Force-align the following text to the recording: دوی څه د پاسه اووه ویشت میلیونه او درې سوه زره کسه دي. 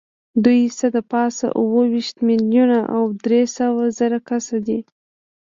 دوی 0.43 0.61
څه 0.77 0.87
د 0.95 0.97
پاسه 1.11 1.47
اووه 1.59 1.83
ویشت 1.93 2.17
میلیونه 2.27 2.79
او 2.95 3.03
درې 3.25 3.41
سوه 3.57 3.83
زره 3.99 4.19
کسه 4.29 4.57
دي. 4.67 4.79